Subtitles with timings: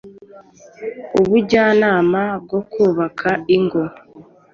[1.19, 3.81] ubujyanama bwo kubaka ingo